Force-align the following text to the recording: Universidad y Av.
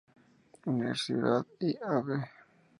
Universidad 0.65 1.45
y 1.59 1.77
Av. 1.79 2.07